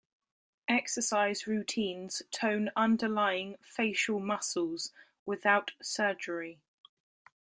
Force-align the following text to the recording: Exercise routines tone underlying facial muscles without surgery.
Exercise 0.67 1.45
routines 1.45 2.23
tone 2.31 2.71
underlying 2.75 3.55
facial 3.61 4.19
muscles 4.19 4.91
without 5.27 5.73
surgery. 5.79 6.59